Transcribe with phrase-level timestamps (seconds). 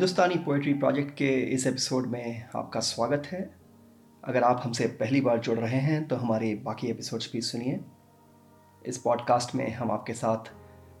[0.00, 3.54] हिंदुस्तानी poetry project के इस episode में आपका स्वागत है।
[4.24, 7.80] अगर आप हमसे पहली बार जुड़ रहे हैं तो हमारे बाकी एपिसोड्स भी सुनिए।
[8.86, 10.50] इस पॉडकास्ट में हम आपके साथ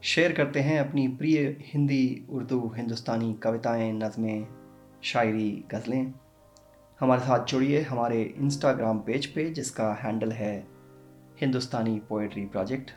[0.02, 4.46] शेयर करते हैं अपनी प्रिय हिंदी, उर्दू, हिंदुस्तानी कविताएँ, नज़में,
[5.02, 6.12] शायरी, गज़लें।
[7.00, 10.66] हमारे साथ जुड़िए हमारे इंस्टाग्राम पेज पे, जिसका हैंडल है
[11.40, 12.90] हिंदुस्तानी पोइट्री प्रोजेक्ट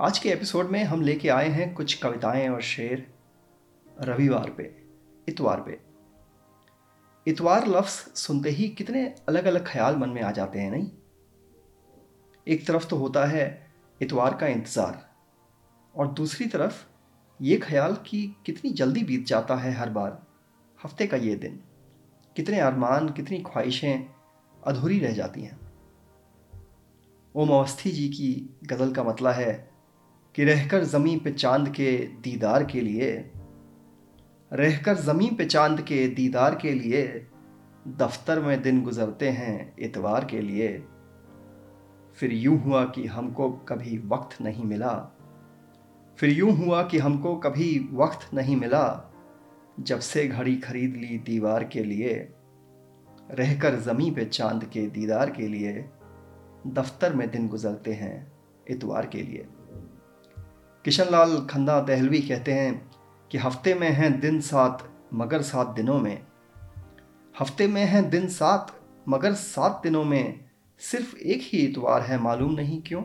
[0.00, 3.19] आज के एपिसोड में हम लेके आए हैं कुछ कविताएँ और शेर।
[4.00, 4.64] रविवार पे,
[5.26, 5.78] इतवार पे।
[7.26, 10.90] इतवार लफ्ज़ सुनते ही कितने अलग अलग ख्याल मन में आ जाते हैं, नहीं?
[12.46, 15.08] एक तरफ़ तो होता है इतवार का इंतज़ार,
[15.94, 16.84] और दूसरी तरफ़
[17.40, 20.20] ये ख्याल कि कितनी जल्दी बीत जाता है हर बार,
[20.78, 21.60] हफ़्ते का ये दिन।
[22.36, 24.06] कितने अरमान, कितनी ख्वाहिशें
[24.62, 25.58] अधूरी रह जाती हैं।
[27.34, 29.52] ओम अवस्थी जी की गज़ल का मतला है
[30.34, 33.10] कि रहकर ज़मीं पे चाँद के दीदार के लिए
[34.52, 37.26] रहकर ज़मीं पे चाँद के दीदार के लिए,
[37.88, 40.84] दफ्तर में दिन गुज़रते हैं इतवार के लिए।
[42.14, 45.16] फिर यूँ हुआ कि हमको कभी वक्त नहीं मिला।
[46.18, 49.14] फिर यूँ हुआ कि हमको कभी वक्त नहीं मिला,
[49.80, 52.32] जब से घड़ी खरीद ली दीवार के लिए।
[53.30, 55.90] रहकर ज़मी पे चाँद के दीदार के लिए,
[56.66, 58.32] दफ्तर में दिन गुजरते हैं
[58.70, 59.46] इतवार के लिए।
[60.84, 62.89] किशन लाल खन्ना दहलवी कहते हैं
[63.30, 66.26] कि हफ़्ते में हैं दिन सात, मगर सात दिनों में।
[67.40, 72.52] हफ़्ते में हैं दिन सात, मगर सात दिनों में सिर्फ़ एक ही इतवार है, मालूम
[72.52, 73.02] नहीं क्यों?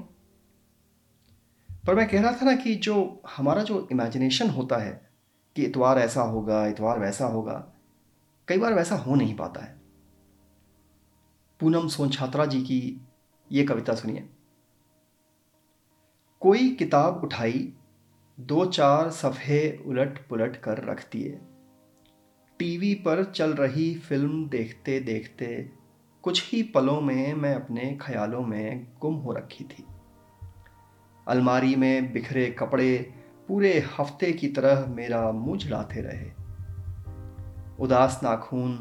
[1.88, 5.10] पर मैं कह रहा था ना कि जो हमारा जो इमेजिनेशन होता है
[5.56, 7.74] कि इतवार ऐसा होगा, इतवार वैसा होगा,
[8.48, 9.82] कई बार वैसा हो नहीं पाता है।
[11.60, 13.02] पूनम सोन छात्रा जी की
[13.52, 14.30] ये कविता सुनिए।
[16.40, 17.74] कोई किताब उठाई
[18.38, 21.38] दो चार सफ़े उलट पुलट कर रख दिए।
[22.60, 25.48] टीवी पर चल रही फ़िल्म देखते देखते
[26.24, 29.86] कुछ ही पलों में मैं अपने ख्यालों में गुम हो रखी थी।
[31.28, 32.98] अलमारी में बिखरे कपड़े
[33.48, 36.30] पूरे हफ़्ते की तरह मेरा मुँह झड़ाते रहे।
[37.80, 38.78] उदास नाखून,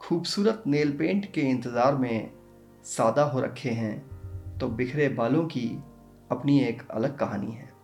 [0.00, 2.30] खूबसूरत नेल पेंट के इंतज़ार में
[2.86, 5.68] सादा हो रखे हैं तो बिखरे बालों की
[6.30, 7.74] अपनी एक अलग कहानी है।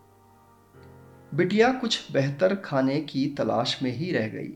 [1.34, 4.52] बिटिया कुछ बेहतर खाने की तलाश में ही रह गई।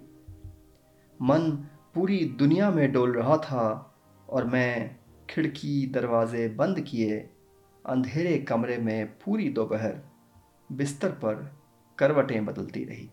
[1.20, 1.50] मन
[1.94, 3.94] पूरी दुनिया में डोल रहा था
[4.28, 4.98] और मैं
[5.30, 7.16] खिड़की दरवाजे बंद किए
[7.84, 9.96] अंधेरे कमरे में पूरी दोपहर
[10.70, 11.34] बिस्तर पर
[11.98, 13.08] करवटें बदलती रही।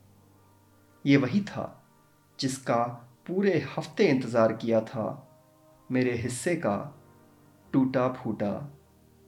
[1.05, 1.65] ये वही था
[2.39, 2.83] जिसका
[3.27, 5.07] पूरे हफ़्ते इंतज़ार किया था
[5.89, 6.77] मेरे हिस्से का
[7.73, 8.53] टूटा फूटा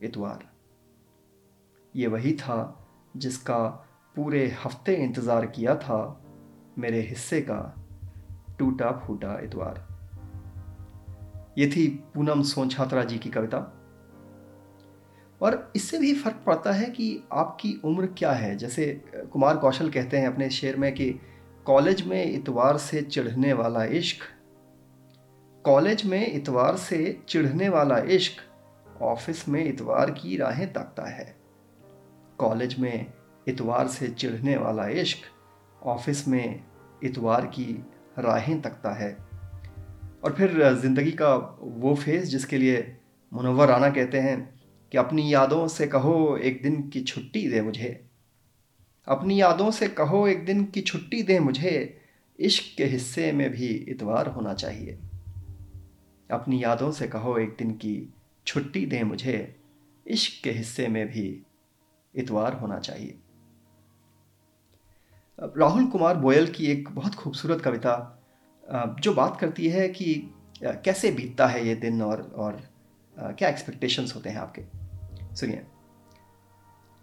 [0.03, 0.47] इतवार।
[1.93, 2.59] ये वही था
[3.15, 3.84] जिसका
[4.15, 6.21] पूरे हफ़्ते इंतज़ार किया था
[6.77, 7.87] मेरे हिस्से का
[8.59, 9.87] टूटा फूटा इतवार।
[11.57, 13.57] ये थी पूनम सोन छात्रा जी की कविता।
[15.41, 18.55] और इससे भी फ़र्क पड़ता है कि आपकी उम्र क्या है?
[18.57, 21.09] जैसे, कुमार कौशल कहते हैं अपने शेर में कि
[21.65, 24.23] कॉलेज में इतवार से चिढ़ने वाला इश्क,
[25.65, 28.41] कॉलेज में इतवार से चिढ़ने वाला इश्क,
[29.01, 31.35] ऑफ़िस में इतवार की राहें ताकता है।
[32.37, 33.05] कॉलेज में
[33.47, 35.17] इतवार से चिढ़ने वाला इश्क
[35.83, 36.63] ऑफ़िस में
[37.03, 37.85] इतवार की
[38.19, 39.17] राहें तकता है।
[40.23, 42.97] और फिर ज़िंदगी का वो फ़ेज़ जिसके लिए
[43.33, 44.61] मुनवर राना कहते हैं
[44.91, 48.05] कि अपनी यादों से कहो एक दिन की छुट्टी दे मुझे।
[49.07, 52.01] अपनी यादों से कहो एक दिन की छुट्टी दे मुझे,
[52.39, 54.99] इश्क के हिस्से में भी इतवार होना चाहिए।
[56.31, 58.13] अपनी यादों से कहो एक दिन की
[58.47, 59.55] छुट्टी दे मुझे,
[60.07, 61.43] इश्क के हिस्से में भी
[62.15, 63.19] इतवार होना चाहिए।
[65.39, 67.95] राहुल कुमार बोयल की एक बहुत खूबसूरत कविता
[68.99, 70.13] जो बात करती है कि
[70.63, 72.61] कैसे बीतता है ये दिन और और
[73.17, 74.61] क्या एक्सपेक्टेशंस होते हैं आपके?
[75.35, 75.65] सुनिए।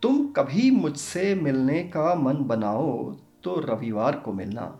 [0.03, 3.13] तुम कभी मुझसे मिलने का मन बनाओ
[3.45, 4.79] तो रविवार को मिलना।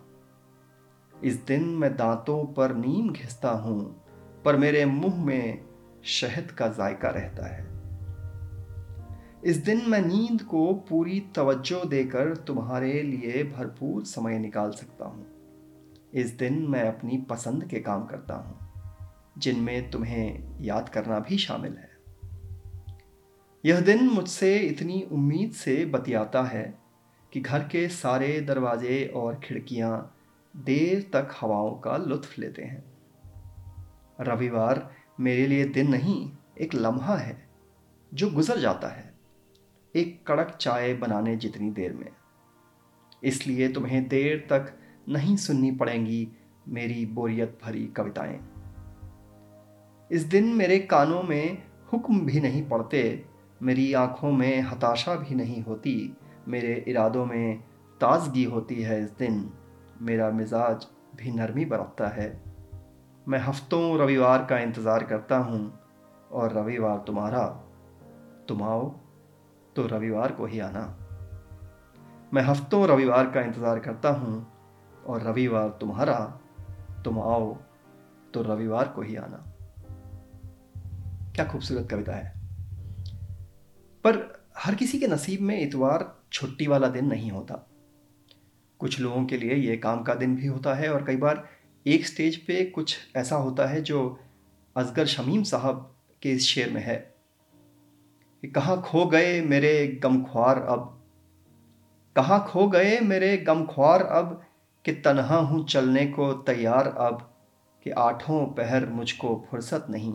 [1.15, 4.05] इस दिन मैं दांतों पर नीम घिसता हूँ,
[4.45, 5.65] पर मेरे मुँह में
[6.05, 7.82] शहद का जायका रहता है।
[9.45, 15.27] इस दिन मैं नींद को पूरी तवज्जो देकर तुम्हारे लिए भरपूर समय निकाल सकता हूँ।
[16.15, 18.59] इस दिन मैं अपनी पसंद के काम करता हूँ,
[19.39, 21.91] जिनमें तुम्हें याद करना भी शामिल है।
[23.65, 26.79] यह दिन मुझसे इतनी उम्मीद से बतियाता है
[27.33, 30.17] कि घर के सारे दरवाजे और खिड़कियाँ
[30.57, 32.85] देर तक हवाओं का लुत्फ लेते हैं।
[34.21, 34.91] रविवार
[35.21, 36.31] मेरे लिए दिन नहीं,
[36.61, 37.49] एक लम्हा है,
[38.15, 39.12] जो गुजर जाता है।
[39.95, 42.09] एक कड़क चाय बनाने जितनी देर में।
[43.23, 44.73] इसलिए तुम्हें देर तक
[45.09, 46.29] नहीं सुननी पड़ेंगी
[46.69, 48.41] मेरी बोरियत भरी कविताएँ।
[50.11, 51.63] इस दिन मेरे कानों में
[51.93, 53.25] हुक्म भी नहीं पड़ते,
[53.63, 56.17] मेरी आँखों में हताशा भी नहीं होती,
[56.49, 57.59] मेरे इरादों में
[58.01, 59.51] ताजगी होती है इस दिन,
[60.01, 60.87] मेरा मिजाज
[61.17, 62.43] भी नरमी बरतता है।
[63.29, 65.79] मैं हफ्तों रविवार का इंतज़ार करता हूँ,
[66.33, 67.47] और रविवार तुम्हारा,
[68.49, 69.02] तुम आओ।
[69.77, 70.99] तो रविवार को ही आना।
[72.35, 74.53] मैं हफ्तों रविवार का इंतज़ार करता हूँ
[75.07, 76.41] और रविवार तुम्हारा,
[77.05, 77.57] तुम आओ
[78.35, 79.49] तो रविवार को ही आना।
[81.35, 82.41] क्या खूबसूरत कविता है।
[84.05, 87.69] पर हर किसी के नसीब में इतवार छुट्टी वाला दिन नहीं होता।
[88.79, 91.49] कुछ लोगों के लिए यह काम का दिन भी होता है और कई बार
[91.87, 94.21] एक स्टेज पे कुछ ऐसा होता है जो
[94.77, 97.12] असगर शमीम साहब के इस शेर में है।
[98.43, 101.03] कि कहाँ खो गए मेरे गमख्वार अब?
[102.17, 104.43] कहाँ खो गए मेरे गमख्वार अब?
[104.85, 107.35] कि तनहा हूँ चलने को तैयार अब
[107.85, 110.13] कि आठों पहर मुझको फुर्सत नहीं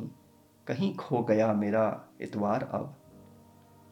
[0.68, 2.96] कहीं खो गया मेरा इतवार अब।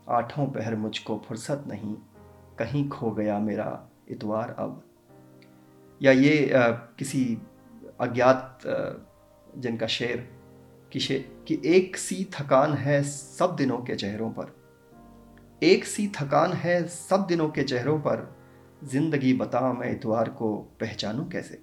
[0.10, 1.96] आठों पहर मुझको फुर्सत नहीं
[2.60, 4.84] कहीं खो गया मेरा इतवार अब।
[6.02, 7.38] या ये आ, किसी
[8.00, 8.60] अज्ञात
[9.58, 10.35] जिनका शेर
[10.92, 11.00] कि
[11.48, 14.56] कि एक सी थकान है सब दिनों के चेहरों पर।
[15.64, 18.38] एक सी थकान है सब दिनों के चेहरों पर।
[18.84, 21.62] ज़िंदगी बता मैं इतवार को पहचानूं कैसे?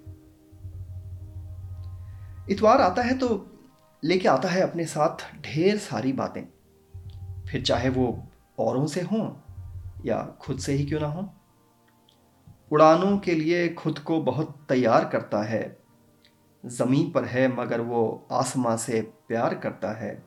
[2.49, 3.49] इतवार आता है तो
[4.03, 6.43] लेके आता है अपने साथ ढेर सारी बातें।
[7.47, 8.23] फिर चाहे वो
[8.59, 9.33] औरों से हों
[10.05, 11.29] या खुद से ही क्यों ना हो।
[12.71, 15.82] उड़ानों के लिए खुद को बहुत तैयार करता है
[16.65, 20.23] ज़मीन पर है, मगर वो आसमां से प्यार करता है।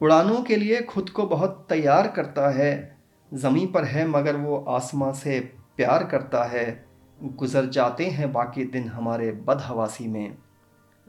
[0.00, 2.98] उड़ानों के लिए खुद को बहुत तैयार करता है,
[3.34, 5.40] ज़मीन पर है, मगर वो आसमां से
[5.76, 6.86] प्यार करता है।
[7.22, 10.38] गुज़र जाते हैं बाकी दिन हमारे बदहवासी में।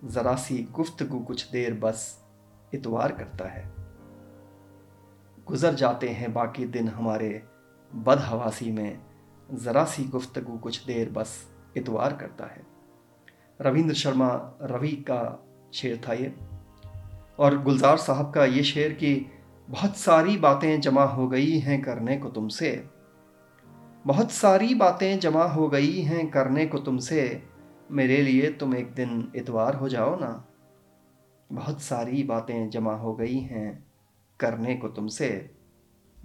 [0.06, 2.25] ज़रा सी गुफ्तगु कुछ देर बस
[2.74, 3.71] इतवार करता है।
[5.48, 7.44] गुज़र जाते हैं बाकी दिन हमारे
[7.95, 9.00] बदहवासी में।
[9.53, 12.70] ज़रा सी गुफ्तगु कुछ देर बस इतवार करता है।
[13.61, 16.35] रविंद्र शर्मा रवि का शेर था ये।
[17.39, 19.25] और गुलजार साहब का ये शेर कि
[19.69, 22.85] बहुत सारी बातें जमा हो गई हैं करने को तुमसे।
[24.07, 27.43] बहुत सारी बातें जमा हो गई हैं करने को तुमसे।
[27.91, 30.45] मेरे लिए तुम एक दिन इतवार हो जाओ ना।
[31.51, 33.85] बहुत सारी बातें जमा हो गई हैं
[34.39, 35.51] करने को तुमसे।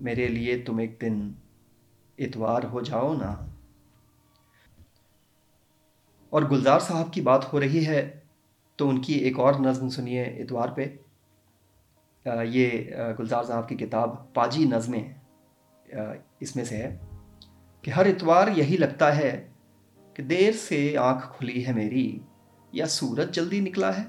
[0.00, 1.34] मेरे लिए तुम एक दिन
[2.18, 3.55] इतवार हो जाओ ना।
[6.32, 8.02] और गुलजार साहब की बात हो रही है
[8.78, 10.84] तो उनकी एक और नज़म सुनिए इतवार पे।
[12.26, 15.14] ये गुलजार साहब की किताब पाजी नज़में
[16.42, 16.88] इसमें से है
[17.84, 19.30] कि हर इतवार यही लगता है
[20.16, 22.20] कि देर से आँख खुली है मेरी,
[22.72, 24.06] या सूरज जल्दी निकला है।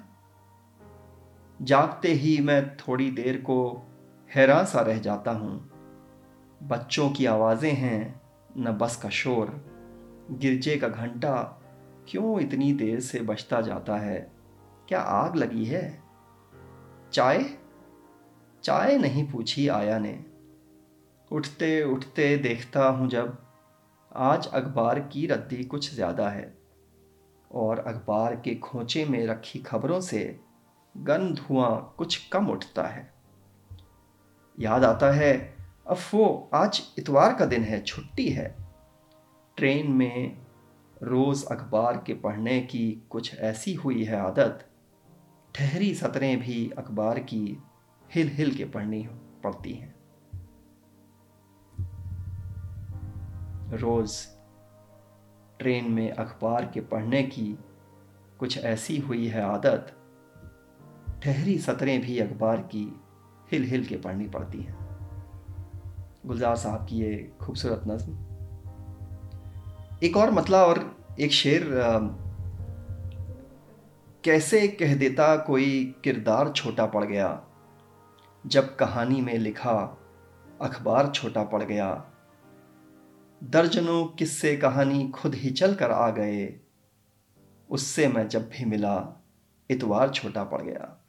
[1.59, 3.57] जागते ही मैं थोड़ी देर को
[4.29, 5.69] हैरान सा रह जाता हूँ।
[6.61, 8.21] बच्चों की आवाज़ें हैं,
[8.57, 9.49] न बस का शोर,
[10.31, 11.56] गिरजे का घंटा
[12.07, 14.31] क्यों इतनी देर से बचता जाता है?
[14.87, 16.03] क्या आग लगी है?
[17.13, 17.45] चाय?
[18.63, 20.25] चाय नहीं पूछी आया ने।
[21.31, 23.37] उठते उठते देखता हूँ जब
[24.15, 26.57] आज अखबार की रद्दी कुछ ज़्यादा है
[27.51, 30.39] और अखबार के खोचे में रखी खबरों से
[30.97, 33.13] गन धुआँ कुछ कम उठता है।
[34.59, 35.55] याद आता है,
[35.87, 38.55] अफो, आज इतवार का दिन है, छुट्टी है।
[39.57, 40.46] ट्रेन में
[41.03, 44.65] रोज़ अखबार के पढ़ने की कुछ ऐसी हुई है आदत?
[45.55, 47.63] ठहरी सतरें भी अखबार की
[48.15, 49.09] हिल हिल के पढ़नी
[49.43, 49.95] पड़ती हैं।
[53.77, 54.27] रोज़
[55.59, 57.57] ट्रेन में अखबार के पढ़ने की
[58.39, 59.93] कुछ ऐसी हुई है आदत?
[61.23, 63.01] ठहरी सतरें भी अखबार की
[63.51, 64.87] हिल हिल के पढ़नी पड़ती हैं।
[66.25, 68.26] गुलजार साहब की ये खूबसूरत नज्म
[70.03, 71.69] एक और मतला और एक शेर
[74.23, 77.43] कैसे कह देता कोई किरदार छोटा पड़ गया?
[78.45, 79.97] जब कहानी में लिखा
[80.61, 82.11] अखबार छोटा पड़ गया।
[83.43, 86.59] दर्जनों किस्से कहानी खुद ही चल कर आ गए।
[87.69, 89.23] उससे मैं जब भी मिला,
[89.69, 91.05] इतवार छोटा पड़ गया।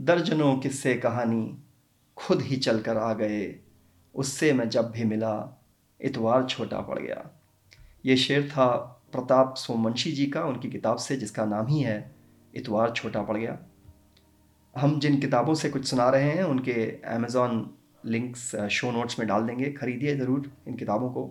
[0.00, 1.62] दर्जनों किस्से कहानी
[2.16, 3.60] खुद ही चल कर आ गए।
[4.14, 5.64] उससे मैं जब भी मिला,
[6.00, 7.40] इतवार छोटा पड़ गया।
[8.04, 8.66] ये शेर था
[9.12, 12.14] प्रताप सोमवंशी जी का, उनकी किताब से, जिसका नाम ही है
[12.54, 13.58] इतवार छोटा पड़ गया।
[14.74, 16.72] हम जिन किताबों से कुछ सुना रहे हैं, उनके
[17.06, 17.70] अमेज़ॉन
[18.06, 21.30] लिंक्स शो नोट्स में डाल देंगे। ख़रीदिए ज़रूर इन किताबों को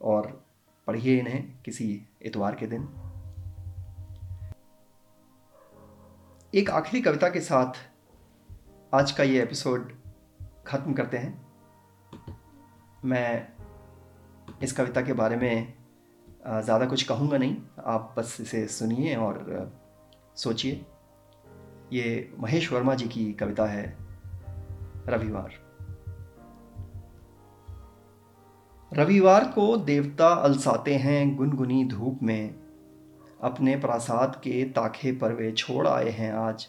[0.00, 0.26] और
[0.86, 2.88] पढ़िए इन्हें किसी इतवार के दिन।
[6.54, 7.72] एक आखिरी कविता के साथ
[8.94, 9.92] आज का ये एपिसोड
[10.66, 11.46] ख़त्म करते हैं।
[13.04, 13.48] मैं
[14.62, 15.79] इस कविता के बारे में
[16.42, 17.56] ज़्यादा कुछ कहूँगा नहीं।
[17.86, 19.72] आप बस इसे सुनिए और
[20.36, 20.84] सोचिए।
[21.92, 23.84] ये महेश वर्मा जी की कविता है,
[25.08, 25.58] रविवार।
[28.92, 32.54] रविवार को देवता अलसाते हैं गुनगुनी धूप में।
[33.42, 36.66] अपने प्रासाद के ताखे पर वे छोड़ आए हैं आज।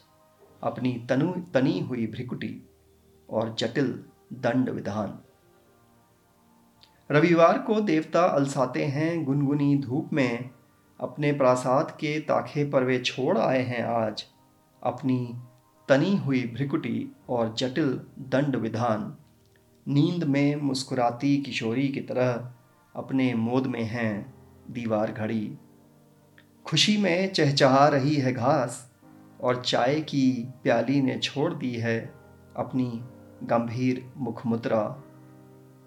[0.61, 2.55] अपनी तनु, तनी हुई भ्रिकुटी
[3.29, 3.93] और जटिल
[4.33, 5.19] दंड विधान।
[7.11, 10.49] रविवार को देवता अलसाते हैं गुनगुनी धूप में।
[10.99, 14.25] अपने प्रासाद के ताखे पर वे छोड़ आए हैं आज।
[14.83, 15.39] अपनी
[15.89, 19.15] तनी हुई भ्रिकुटी और जटिल दंड विधान।
[19.87, 22.51] नींद में मुस्कुराती किशोरी की तरह
[22.95, 24.33] अपने मोद में हैं
[24.71, 25.57] दीवार घड़ी।
[26.65, 28.91] खुशी में चहचहा रही है घास
[29.41, 32.13] और चाय की प्याली ने छोड़ दी है
[32.57, 33.01] अपनी
[33.43, 35.03] गंभीर मुखमुद्रा।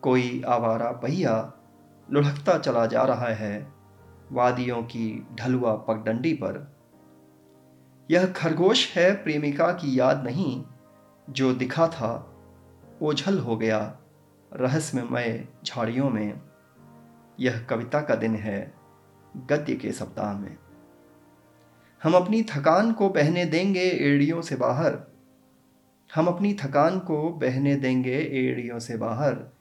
[0.04, 1.52] कोई आवारा पहिया
[2.10, 3.72] लुढ़कता चला जा रहा है
[4.32, 6.76] वादियों की ढलुआ पगडंडी पर।
[8.10, 10.64] यह खरगोश है प्रेमिका की याद नहीं,
[11.30, 12.36] जो दिखा था,
[13.02, 13.98] ओझल हो गया
[14.54, 16.40] रहस्यमय झाड़ियों में।
[17.40, 18.74] यह कविता का दिन है
[19.36, 20.56] गद्य के सप्ताह में।
[22.02, 24.98] हम अपनी थकान को बहने देंगे एड़ियों से बाहर।
[26.14, 29.53] हम अपनी थकान को बहने देंगे एड़ियों से बाहर।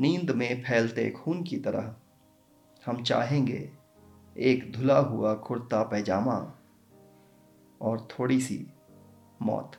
[0.00, 1.96] नींद में फैलते खून की तरह।
[2.86, 3.72] हम चाहेंगे
[4.38, 6.52] एक धुला हुआ कुर्ता पैजामा
[7.80, 8.66] और थोड़ी सी
[9.42, 9.72] मौत।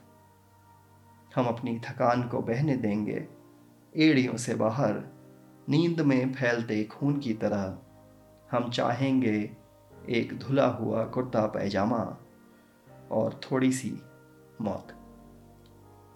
[1.36, 3.28] हम अपनी थकान को बहने देंगे।
[3.96, 5.04] एड़ियों से बाहर
[5.68, 7.78] नींद में फैलते खून की तरह।
[8.50, 9.56] हम चाहेंगे
[10.08, 12.16] एक धुला हुआ कुर्ता पैजामा
[13.10, 13.98] और थोड़ी सी
[14.60, 14.88] मौत।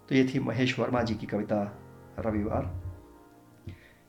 [0.09, 1.77] तो ये थी महेश वर्मा जी की कविता
[2.19, 2.86] रविवार।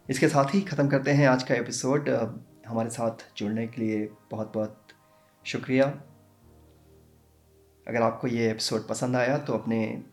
[0.09, 2.09] इसके साथ ही ख़त्म करते हैं आज का एपिसोड।
[2.67, 4.87] हमारे साथ जुड़ने के लिए बहुत बहुत
[5.47, 5.85] शुक्रिया।
[7.89, 10.05] अगर आपको ये एपिसोड पसंद आया तो अपने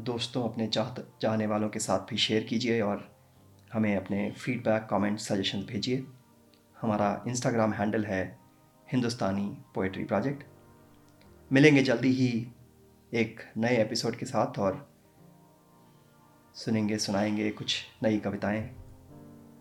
[0.00, 3.16] दोस्तों, अपने चाहत, चाहने वालों के साथ भी शेयर कीजिए और
[3.72, 6.06] हमें अपने फीडबैक कमेंट सजेशन भेजिए।
[6.80, 8.38] हमारा इंस्टाग्राम हैंडल है
[8.92, 10.44] हिंदुस्तानी पोइट्री प्रोजेक्ट
[11.52, 12.52] मिलेंगे जल्दी ही
[13.14, 14.90] एक नए एपिसोड के साथ और
[16.54, 18.77] सुनेंगे, सुनाएँगे कुछ नई कविताएँ।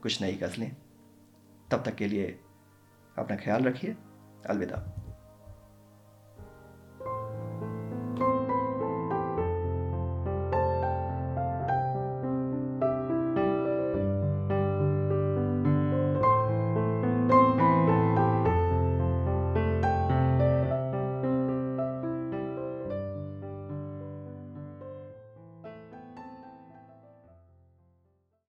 [0.03, 0.75] कुछ नई गज़लें
[1.71, 2.39] तब तक के लिए
[3.17, 3.95] अपना ख्याल रखिए।
[4.49, 4.96] अलविदा।